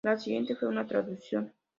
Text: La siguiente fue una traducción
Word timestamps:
La 0.03 0.17
siguiente 0.17 0.55
fue 0.55 0.67
una 0.67 0.87
traducción 0.87 1.53